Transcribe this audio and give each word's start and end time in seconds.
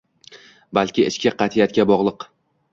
balki 0.77 1.05
ichki 1.11 1.35
qat’iyatiga 1.43 1.89
bog‘liq. 1.95 2.29